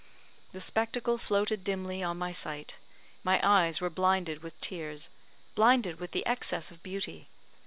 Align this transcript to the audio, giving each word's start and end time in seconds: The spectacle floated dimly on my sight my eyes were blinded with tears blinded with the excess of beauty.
The 0.51 0.59
spectacle 0.59 1.19
floated 1.19 1.63
dimly 1.63 2.01
on 2.01 2.17
my 2.17 2.31
sight 2.31 2.79
my 3.23 3.39
eyes 3.43 3.79
were 3.79 3.91
blinded 3.91 4.41
with 4.41 4.59
tears 4.59 5.11
blinded 5.53 5.99
with 5.99 6.09
the 6.09 6.25
excess 6.25 6.71
of 6.71 6.81
beauty. 6.81 7.27